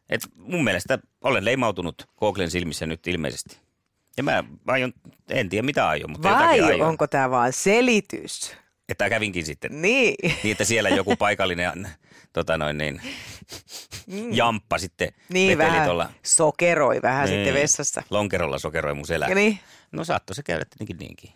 Et 0.08 0.20
mun 0.36 0.64
mielestä 0.64 0.98
olen 1.24 1.44
leimautunut 1.44 2.08
Googlen 2.18 2.50
silmissä 2.50 2.86
nyt 2.86 3.06
ilmeisesti. 3.06 3.69
Ja 4.16 4.22
mä 4.22 4.44
aion, 4.66 4.92
en 5.28 5.48
tiedä 5.48 5.66
mitä 5.66 5.88
aion, 5.88 6.10
mutta 6.10 6.30
Vai 6.30 6.60
aion. 6.60 6.88
onko 6.88 7.06
tämä 7.06 7.30
vaan 7.30 7.52
selitys? 7.52 8.56
Että 8.88 9.10
kävinkin 9.10 9.46
sitten 9.46 9.82
Niin. 9.82 10.14
niin, 10.42 10.52
että 10.52 10.64
siellä 10.64 10.88
joku 10.88 11.16
paikallinen 11.16 11.88
tota 12.32 12.58
noin 12.58 12.78
niin, 12.78 13.00
jamppa 14.32 14.78
sitten 14.78 15.12
Niin 15.32 15.58
vähän 15.58 15.84
tuolla 15.84 16.10
sokeroi 16.22 17.02
vähän 17.02 17.28
niin, 17.28 17.36
sitten 17.38 17.54
vessassa. 17.62 18.02
lonkerolla 18.10 18.58
sokeroi 18.58 18.94
mun 18.94 19.06
selää. 19.06 19.28
Ja 19.28 19.34
niin. 19.34 19.58
No 19.92 20.04
saattoi 20.04 20.34
se 20.34 20.42
käydä 20.42 20.64
tietenkin 20.64 20.96
niinkin. 20.96 21.30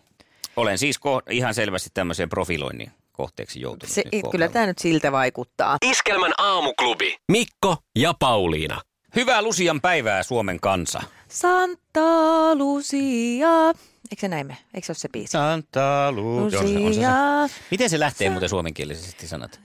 Olen 0.55 0.77
siis 0.77 0.97
ko- 0.99 1.31
ihan 1.31 1.53
selvästi 1.53 1.89
tämmöiseen 1.93 2.29
profiloinnin 2.29 2.91
kohteeksi 3.11 3.61
joutunut. 3.61 3.93
Se, 3.93 4.03
nyt 4.13 4.25
kyllä 4.31 4.47
tämä 4.49 4.65
nyt 4.65 4.77
siltä 4.79 5.11
vaikuttaa. 5.11 5.77
Iskelmän 5.85 6.33
aamuklubi. 6.37 7.17
Mikko 7.31 7.77
ja 7.95 8.13
Pauliina. 8.19 8.81
Hyvää 9.15 9.41
Lusian 9.41 9.81
päivää 9.81 10.23
Suomen 10.23 10.59
kansa. 10.59 11.03
Santa 11.35 12.55
Lucia. 12.55 13.67
Eikö 14.11 14.21
se 14.21 14.27
näin 14.27 14.47
me? 14.47 14.57
Eikö 14.73 14.85
se 14.85 14.91
ole 14.91 14.97
se 14.97 15.09
biisi? 15.09 15.31
Santa. 15.31 16.11
Lucia. 16.11 17.11
Miten 17.71 17.89
se 17.89 17.99
lähtee 17.99 18.29
muuten 18.29 18.49
suomenkielisesti 18.49 19.27
sanat? 19.27 19.59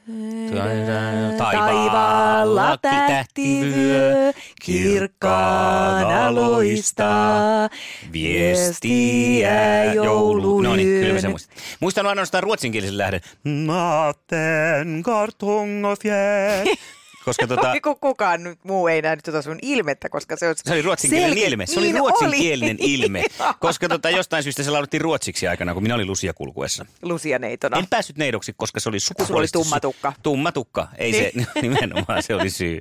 Taivaalla 1.39 2.77
tähtivyö 2.77 4.33
kirkkaana 4.62 6.35
loistaa. 6.35 7.69
Viestiä 8.12 9.85
joulu. 9.95 10.61
No 10.61 10.77
niin, 10.77 10.89
kyllä 10.89 11.00
mä 11.00 11.05
jouluyön. 11.05 11.21
sen 11.21 11.31
muistan. 11.31 11.57
Muistan 11.81 12.07
ainoastaan 12.07 12.43
ruotsinkielisen 12.43 12.99
lähden. 12.99 13.21
Natten 13.45 15.03
kartong 15.03 15.87
och 15.87 15.99
fjäll. 15.99 16.67
Koska 17.30 17.46
tota, 17.46 17.70
Oliko 17.70 17.96
kukaan 17.96 18.42
nyt 18.44 18.58
muu 18.64 18.88
ei 18.88 19.02
nähnyt 19.02 19.25
tuota 19.25 19.42
sun 19.42 19.58
ilmettä, 19.62 20.08
koska 20.08 20.37
se, 20.37 20.46
olisi 20.49 20.62
se 20.66 20.72
oli 20.72 20.82
ruotsinkielinen 20.82 21.32
selkeä- 21.34 21.49
ilme. 21.49 21.66
Se 21.66 21.78
oli 21.78 21.87
Niin 21.87 21.99
ruotsinkielinen 21.99 22.76
oli. 22.80 22.94
ilme. 22.94 23.25
Koska 23.60 23.88
tota, 23.88 24.10
jostain 24.10 24.42
syystä 24.42 24.62
se 24.62 24.70
laulittiin 24.70 25.00
ruotsiksi 25.00 25.49
aikana, 25.49 25.75
kun 25.75 25.82
minä 25.82 25.94
olin 25.94 26.06
Lusia 26.06 26.32
kulkuessa. 26.32 26.87
Lucia 27.02 27.38
neitona. 27.38 27.78
En 27.78 27.87
päässyt 27.90 28.16
neidoksi, 28.18 28.52
koska 28.56 28.80
se 28.80 28.88
oli 28.88 29.00
Sulla 29.00 29.14
oli 29.18 29.25
sukupuolisesti... 29.25 29.58
tumma 29.58 29.80
tukka. 29.80 30.12
Tumma 30.22 30.52
tukka. 30.52 30.88
Ei 30.99 31.12
se, 31.12 31.32
nimenomaan 31.62 32.22
se 32.22 32.34
oli 32.34 32.50
syy. 32.50 32.78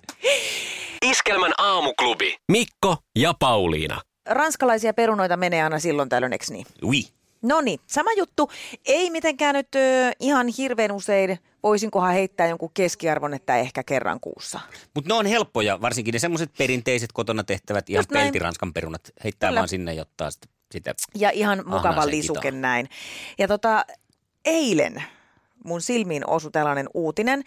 Iskelmän 1.11 1.51
aamuklubi. 1.57 2.37
Mikko 2.51 2.97
ja 3.15 3.33
Pauliina. 3.39 4.01
Ranskalaisia 4.29 4.93
perunoita 4.93 5.37
menee 5.37 5.63
aina 5.63 5.79
silloin 5.79 6.09
tällöin, 6.09 6.33
eikö 6.33 6.45
niin? 6.49 6.65
Ui. 6.83 7.01
No 7.41 7.61
niin, 7.61 7.79
sama 7.87 8.11
juttu. 8.17 8.51
Ei 8.85 9.09
mitenkään 9.09 9.55
nyt 9.55 9.75
ö, 9.75 10.11
ihan 10.19 10.47
hirveän 10.57 10.91
usein. 10.91 11.39
Voisinkohan 11.63 12.13
heittää 12.13 12.47
jonkun 12.47 12.71
keskiarvon, 12.73 13.33
että 13.33 13.57
ehkä 13.57 13.83
kerran 13.83 14.19
kuussa. 14.19 14.59
Mutta 14.95 15.07
ne 15.07 15.13
on 15.13 15.25
helppoja, 15.25 15.81
varsinkin 15.81 16.11
ne 16.11 16.19
semmoiset 16.19 16.51
perinteiset 16.57 17.11
kotona 17.11 17.43
tehtävät 17.43 17.89
ihan 17.89 17.99
Just 17.99 18.11
näin. 18.11 18.25
peltiranskan 18.25 18.73
perunat. 18.73 19.01
Heittää 19.23 19.49
Kyllä. 19.49 19.59
vaan 19.59 19.67
sinne 19.67 19.93
sit, 20.29 20.49
sitä. 20.71 20.95
Ja 21.15 21.29
ihan 21.29 21.63
mukava 21.65 22.07
lisuke 22.07 22.51
näin. 22.51 22.89
Ja 23.37 23.47
tota, 23.47 23.85
eilen 24.45 25.03
mun 25.65 25.81
silmiin 25.81 26.29
osui 26.29 26.51
tällainen 26.51 26.89
uutinen, 26.93 27.43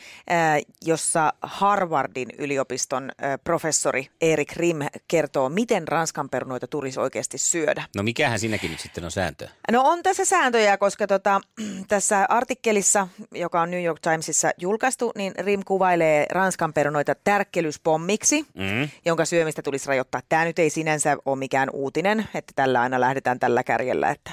jossa 0.85 1.33
Harvardin 1.42 2.28
yliopiston 2.38 3.11
professori 3.45 4.07
Erik 4.21 4.52
Rim 4.57 4.78
kertoo, 5.09 5.49
miten 5.49 5.88
ranskan 5.88 6.28
perunoita 6.31 6.66
tulisi 6.66 7.00
oikeasti 7.00 7.38
syödä. 7.38 7.85
No 7.97 8.02
mikähän 8.02 8.38
siinäkin 8.38 8.71
nyt 8.71 8.81
sitten 8.81 9.04
on 9.04 9.11
sääntö? 9.11 9.49
No 9.73 9.83
on 9.85 10.02
tässä 10.02 10.25
sääntöjä, 10.25 10.76
koska 10.76 11.07
tota, 11.07 11.40
tässä 11.88 12.26
artikkelissa, 12.28 13.09
joka 13.35 13.61
on 13.61 13.71
New 13.71 13.85
York 13.85 14.00
Timesissa 14.00 14.50
julkaistu, 14.59 15.12
niin 15.16 15.33
Rim 15.38 15.61
kuvailee 15.64 16.26
ranskan 16.31 16.73
perunoita 16.73 17.14
tärkkelyspommiksi, 17.25 18.47
Mm. 18.54 18.88
jonka 19.04 19.25
syömistä 19.25 19.62
tulisi 19.62 19.88
rajoittaa. 19.88 20.21
Tämä 20.28 20.45
nyt 20.45 20.59
ei 20.59 20.71
sinänsä 20.71 21.16
ole 21.25 21.38
mikään 21.38 21.69
uutinen, 21.73 22.28
että 22.35 22.52
tällä 22.57 22.81
aina 22.81 23.00
lähdetään 23.00 23.38
tällä 23.40 23.62
kärjellä, 23.64 24.11
että, 24.11 24.33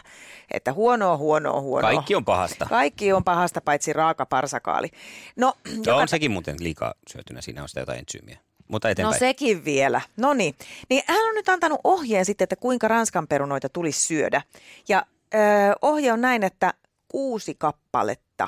että 0.52 0.74
huonoa, 0.74 1.18
huonoa, 1.18 1.62
huonoa. 1.62 1.92
Kaikki 1.94 2.16
on 2.16 2.26
pahasta. 2.26 2.66
Kaikki 2.70 3.14
on 3.14 3.24
pahasta, 3.24 3.62
paitsi 3.70 3.94
raaka 3.94 4.26
parsakaali. 4.26 4.90
No, 5.36 5.54
No 5.66 5.74
joka 5.86 5.96
on 5.96 6.08
sekin 6.08 6.32
muuten 6.32 6.56
liikaa 6.60 6.94
syötynä, 7.12 7.42
siinä 7.42 7.62
on 7.62 7.70
sitä 7.70 7.80
jotain 7.80 8.00
entsyymiä. 8.00 8.38
Mutta 8.68 8.88
No 9.02 9.14
sekin 9.14 9.66
vielä. 9.66 10.02
No 10.18 10.34
niin. 10.34 10.56
Niin 10.90 11.04
hän 11.08 11.28
on 11.30 11.36
nyt 11.36 11.50
antanut 11.50 11.80
ohjeen 11.84 12.26
sitten, 12.26 12.44
että 12.46 12.56
kuinka 12.56 12.88
ranskan 12.88 13.28
perunoita 13.28 13.70
tulisi 13.70 14.00
syödä. 14.08 14.42
Ja 14.88 15.06
ö, 15.34 15.38
ohje 15.82 16.14
on 16.14 16.22
näin, 16.22 16.44
että 16.44 16.74
kuusi 17.08 17.56
kappaletta. 17.58 18.48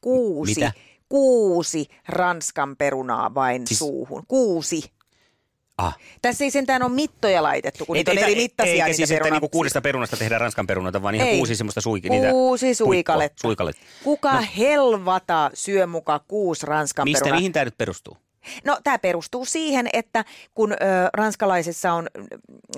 Kuusi. 0.00 0.54
Mitä? 0.54 0.72
Kuusi 1.08 1.86
ranskan 2.08 2.76
perunaa 2.76 3.34
vain 3.34 3.66
Siis- 3.66 3.78
suuhun. 3.78 4.22
Kuusi. 4.28 4.82
Ah. 5.78 5.96
Tässä 6.22 6.44
ei 6.44 6.50
sentään 6.50 6.82
ole 6.82 6.92
mittoja 6.92 7.42
laitettu, 7.42 7.86
kun 7.86 7.94
niitä 7.96 8.10
on 8.10 8.18
eri 8.18 8.34
mittaisia 8.34 8.72
eikä 8.72 8.84
niitä 8.84 8.96
siis, 8.96 9.10
että 9.10 9.22
peruna- 9.24 9.34
niinku 9.34 9.48
kuudesta 9.48 9.80
perunasta 9.80 10.16
tehdään 10.16 10.40
ranskan 10.40 10.66
perunoita, 10.66 11.02
vaan 11.02 11.14
ihan 11.14 11.28
Ei. 11.28 11.36
kuusi 11.36 11.56
semmoista 11.56 11.80
suiki, 11.80 12.08
niitä 12.10 12.30
Kuusi 12.30 12.74
suikaletta. 12.74 13.40
suikaletta. 13.42 13.82
Kuka 14.04 14.32
no. 14.32 14.46
helvata 14.58 15.50
syö 15.54 15.86
muka 15.86 16.18
kuusi 16.18 16.66
ranskan 16.66 17.04
Mistä, 17.04 17.24
perunaa? 17.24 17.38
mihin 17.40 17.52
tämä 17.52 17.64
nyt 17.64 17.78
perustuu? 17.78 18.16
No 18.64 18.78
tämä 18.84 18.98
perustuu 18.98 19.44
siihen, 19.44 19.88
että 19.92 20.24
kun 20.54 20.72
ö, 20.72 20.76
ranskalaisissa 21.12 21.92
on 21.92 22.06
mm, 22.18 22.26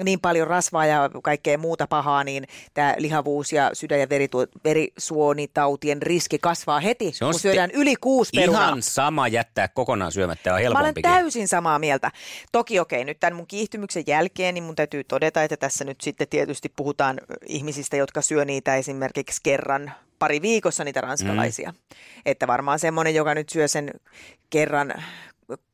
niin 0.04 0.20
paljon 0.20 0.46
rasvaa 0.48 0.86
ja 0.86 1.10
kaikkea 1.22 1.58
muuta 1.58 1.86
pahaa, 1.86 2.24
niin 2.24 2.44
tämä 2.74 2.94
lihavuus 2.98 3.52
ja 3.52 3.70
sydän- 3.72 4.00
ja 4.00 4.06
veritu- 4.06 4.46
verisuonitautien 4.64 6.02
riski 6.02 6.38
kasvaa 6.38 6.80
heti, 6.80 7.12
Se 7.12 7.24
on 7.24 7.30
kun 7.30 7.40
syödään 7.40 7.70
yli 7.70 7.94
kuusi 8.00 8.30
perunaa. 8.36 8.64
Ihan 8.68 8.82
sama 8.82 9.28
jättää 9.28 9.68
kokonaan 9.68 10.12
syömättä, 10.12 10.50
on 10.54 10.60
Mä 10.62 10.66
olen 10.68 10.76
helpompikin. 10.76 11.10
täysin 11.10 11.48
samaa 11.48 11.78
mieltä. 11.78 12.10
Toki 12.52 12.80
okei, 12.80 13.04
nyt 13.04 13.20
tämän 13.20 13.36
mun 13.36 13.46
kiihtymyksen 13.46 14.04
jälkeen, 14.06 14.54
niin 14.54 14.64
mun 14.64 14.76
täytyy 14.76 15.04
todeta, 15.04 15.42
että 15.42 15.56
tässä 15.56 15.84
nyt 15.84 16.00
sitten 16.00 16.28
tietysti 16.28 16.68
puhutaan 16.76 17.20
ihmisistä, 17.46 17.96
jotka 17.96 18.22
syö 18.22 18.44
niitä 18.44 18.76
esimerkiksi 18.76 19.40
kerran 19.42 19.92
pari 20.18 20.42
viikossa 20.42 20.84
niitä 20.84 21.00
ranskalaisia. 21.00 21.70
Mm. 21.70 21.76
Että 22.26 22.46
varmaan 22.46 22.78
semmoinen, 22.78 23.14
joka 23.14 23.34
nyt 23.34 23.48
syö 23.48 23.68
sen 23.68 23.90
kerran 24.50 24.94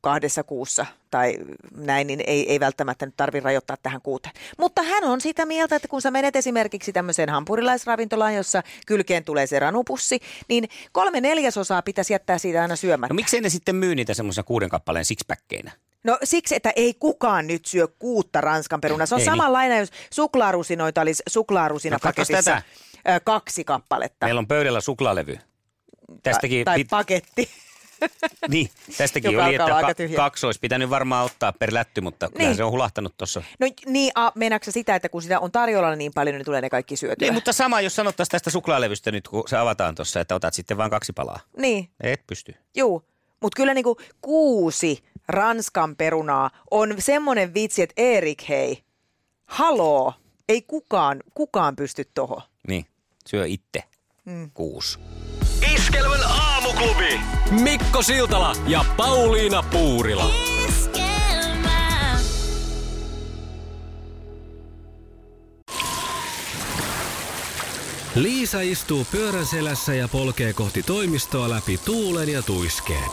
kahdessa 0.01 0.43
kuussa 0.43 0.87
tai 1.11 1.35
näin, 1.77 2.07
niin 2.07 2.21
ei, 2.27 2.53
ei 2.53 2.61
välttämättä 2.61 3.07
nyt 3.07 3.17
tarvitse 3.17 3.45
rajoittaa 3.45 3.77
tähän 3.83 4.01
kuuteen. 4.03 4.35
Mutta 4.59 4.83
hän 4.83 5.05
on 5.05 5.21
sitä 5.21 5.47
mieltä, 5.47 5.77
että 5.77 5.89
kun 5.89 6.03
sä 6.03 6.11
menet 6.11 6.37
esimerkiksi 6.37 6.93
tämmöiseen 6.93 7.29
hampurilaisravintolaan, 7.29 8.35
jossa 8.35 8.63
kylkeen 8.87 9.25
tulee 9.25 9.47
se 9.47 9.59
ranupussi, 9.59 10.21
niin 10.49 10.69
kolme 10.93 11.21
neljäsosaa 11.21 11.83
pitäisi 11.83 12.13
jättää 12.13 12.39
siitä 12.39 12.63
aina 12.63 12.77
syömättä. 12.77 13.15
No 13.15 13.17
miksei 13.17 13.41
ne 13.41 13.49
sitten 13.49 13.77
myy 13.77 13.95
niitä 13.95 14.15
semmoisena 14.15 14.45
kuuden 14.45 14.69
kappaleen 14.69 15.05
sixpackkeinä? 15.05 15.73
No 16.05 16.19
siksi, 16.25 16.55
että 16.57 16.73
ei 16.77 16.95
kukaan 16.95 17.47
nyt 17.47 17.65
syö 17.65 17.89
kuutta 17.99 18.41
ranskan 18.41 18.81
perunaa. 18.81 19.07
Se 19.07 19.15
on 19.15 19.21
Ei 19.21 19.27
niin. 19.27 19.33
samanlainen, 19.33 19.79
jos 19.79 19.91
suklaarusinoita 20.11 21.01
olisi 21.01 21.23
suklaarusinapaketissa 21.29 22.55
No, 22.55 22.61
ö, 23.15 23.21
kaksi 23.25 23.65
kappaletta. 23.65 24.27
Meillä 24.27 24.39
on 24.39 24.47
pöydällä 24.47 24.81
suklaalevy. 24.81 25.39
Tästäkin, 26.23 26.65
tai 26.65 26.79
pit- 26.79 26.87
paketti. 26.91 27.49
niin, 28.49 28.71
tästäkin 28.99 29.33
Joka 29.33 29.45
oli, 29.47 29.55
että 29.55 29.67
ka- 30.09 30.17
kaksi 30.17 30.47
olisi 30.47 30.61
pitänyt 30.61 30.91
varmaan 30.91 31.25
ottaa 31.27 31.53
per 31.53 31.75
lätty, 31.75 32.01
mutta 32.01 32.29
Niin. 32.39 32.57
se 32.57 32.65
on 32.65 32.73
hulahtanut 32.73 33.15
tuossa. 33.17 33.43
No 33.59 33.67
niin, 33.87 34.13
a, 34.15 34.31
sä 34.65 34.73
sitä, 34.73 34.95
että 34.95 35.09
kun 35.09 35.23
sitä 35.23 35.41
on 35.41 35.53
tarjolla 35.53 35.97
niin 35.97 36.13
paljon, 36.15 36.37
niin 36.37 36.45
tulee 36.45 36.61
ne 36.61 36.71
kaikki 36.71 36.97
syötyä? 36.97 37.27
Niin, 37.27 37.35
mutta 37.35 37.53
sama, 37.53 37.81
jos 37.81 37.97
sanottaisiin 37.97 38.31
tästä 38.31 38.51
suklaalevystä 38.51 39.13
nyt, 39.13 39.29
kun 39.29 39.43
se 39.49 39.57
avataan 39.57 39.95
tuossa, 39.95 40.21
että 40.21 40.35
otat 40.35 40.55
sitten 40.55 40.77
vain 40.77 40.91
kaksi 40.91 41.13
palaa. 41.13 41.41
Niin, 41.57 41.91
Et 42.01 42.27
pysty. 42.27 42.55
juu. 42.77 43.03
Mutta 43.43 43.57
kyllä 43.57 43.75
niinku 43.75 43.97
kuusi 44.21 45.05
ranskan 45.29 45.97
perunaa 45.97 46.51
on 46.71 46.95
semmoinen 46.99 47.55
vitsi, 47.55 47.83
että 47.83 47.95
Erik, 47.97 48.49
hei, 48.49 48.83
haloo, 49.47 50.13
ei 50.49 50.63
kukaan, 50.63 51.23
kukaan 51.35 51.77
pysty 51.77 52.05
tohon. 52.15 52.43
Niin, 52.69 52.87
syö 53.29 53.47
itse. 53.47 53.83
Mm. 54.25 54.51
Kuusi. 54.55 54.99
Iskelmän 55.87 56.25
aamuklubi. 56.25 57.21
Mikko 57.51 58.03
Siltala 58.03 58.53
ja 58.67 58.85
Pauliina 58.97 59.63
Puurila. 59.63 60.31
Liisa 68.15 68.61
istuu 68.61 69.07
pyörän 69.11 69.47
selässä 69.47 69.95
ja 69.95 70.09
polkee 70.09 70.53
kohti 70.53 70.83
toimistoa 70.83 71.51
läpi 71.51 71.79
tuulen 71.85 72.29
ja 72.29 72.43
tuiskeen. 72.43 73.11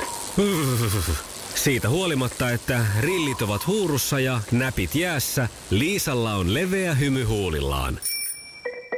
Siitä 1.56 1.90
huolimatta, 1.90 2.50
että 2.50 2.86
rillit 3.00 3.42
ovat 3.42 3.68
huurussa 3.68 4.20
ja 4.20 4.42
näpit 4.52 4.96
jäässä, 4.96 5.50
Liisalla 5.70 6.36
on 6.36 6.54
leveä 6.54 6.94
hymy 6.94 7.24
huulillaan. 7.24 8.00